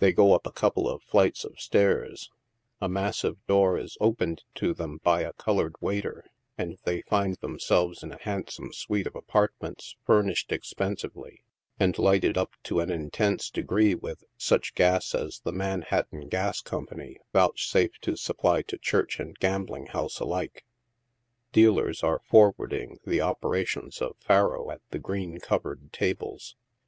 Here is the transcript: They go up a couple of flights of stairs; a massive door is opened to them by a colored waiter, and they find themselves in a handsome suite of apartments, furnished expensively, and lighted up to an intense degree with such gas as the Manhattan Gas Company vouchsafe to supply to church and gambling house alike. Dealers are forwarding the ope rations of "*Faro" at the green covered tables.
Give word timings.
They 0.00 0.12
go 0.12 0.34
up 0.34 0.44
a 0.44 0.50
couple 0.50 0.88
of 0.88 1.04
flights 1.04 1.44
of 1.44 1.60
stairs; 1.60 2.32
a 2.80 2.88
massive 2.88 3.36
door 3.46 3.78
is 3.78 3.96
opened 4.00 4.42
to 4.56 4.74
them 4.74 4.98
by 5.04 5.20
a 5.20 5.34
colored 5.34 5.76
waiter, 5.80 6.24
and 6.58 6.78
they 6.82 7.02
find 7.02 7.36
themselves 7.36 8.02
in 8.02 8.10
a 8.10 8.20
handsome 8.22 8.72
suite 8.72 9.06
of 9.06 9.14
apartments, 9.14 9.94
furnished 10.04 10.50
expensively, 10.50 11.44
and 11.78 11.96
lighted 11.96 12.36
up 12.36 12.54
to 12.64 12.80
an 12.80 12.90
intense 12.90 13.50
degree 13.50 13.94
with 13.94 14.24
such 14.36 14.74
gas 14.74 15.14
as 15.14 15.38
the 15.44 15.52
Manhattan 15.52 16.28
Gas 16.28 16.60
Company 16.60 17.20
vouchsafe 17.32 17.98
to 18.00 18.16
supply 18.16 18.62
to 18.62 18.76
church 18.76 19.20
and 19.20 19.38
gambling 19.38 19.86
house 19.86 20.18
alike. 20.18 20.64
Dealers 21.52 22.02
are 22.02 22.20
forwarding 22.28 22.98
the 23.06 23.20
ope 23.20 23.44
rations 23.44 24.02
of 24.02 24.16
"*Faro" 24.18 24.72
at 24.72 24.80
the 24.90 24.98
green 24.98 25.38
covered 25.38 25.92
tables. 25.92 26.56